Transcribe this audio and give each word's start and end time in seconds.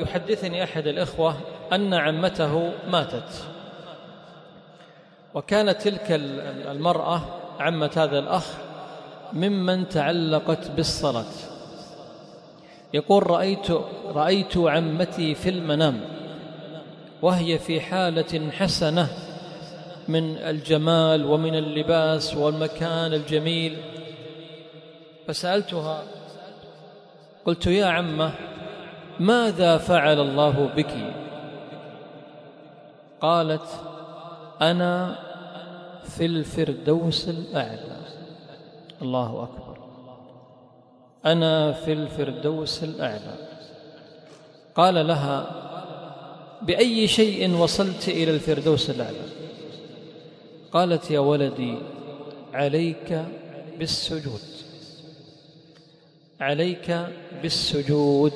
يحدثني 0.00 0.64
أحد 0.64 0.86
الإخوة 0.86 1.36
أن 1.72 1.94
عمته 1.94 2.72
ماتت. 2.88 3.44
وكانت 5.34 5.82
تلك 5.82 6.06
المرأة 6.70 7.22
عمة 7.60 7.90
هذا 7.96 8.18
الأخ 8.18 8.54
ممن 9.32 9.88
تعلقت 9.88 10.70
بالصلاة. 10.70 11.32
يقول 12.94 13.30
رأيت, 13.30 13.70
رأيت 14.06 14.56
عمتي 14.56 15.34
في 15.34 15.48
المنام 15.48 16.00
وهي 17.22 17.58
في 17.58 17.80
حالة 17.80 18.50
حسنة 18.50 19.08
من 20.08 20.36
الجمال 20.36 21.26
ومن 21.26 21.54
اللباس 21.54 22.36
والمكان 22.36 23.14
الجميل. 23.14 23.76
فسألتها 25.28 26.02
قلت 27.44 27.66
يا 27.66 27.86
عمة 27.86 28.34
ماذا 29.20 29.78
فعل 29.78 30.20
الله 30.20 30.70
بك؟ 30.76 31.14
قالت 33.20 33.68
أنا 34.62 35.18
في 36.04 36.26
الفردوس 36.26 37.28
الأعلى. 37.28 37.96
الله 39.02 39.42
أكبر. 39.42 39.78
أنا 41.26 41.72
في 41.72 41.92
الفردوس 41.92 42.84
الأعلى. 42.84 43.34
قال 44.74 45.06
لها 45.06 45.46
بأي 46.62 47.08
شيء 47.08 47.56
وصلت 47.56 48.08
إلى 48.08 48.30
الفردوس 48.30 48.90
الأعلى؟ 48.90 49.24
قالت 50.72 51.10
يا 51.10 51.20
ولدي 51.20 51.78
عليك 52.54 53.24
بالسجود. 53.78 54.40
عليك 56.40 57.06
بالسجود. 57.42 58.32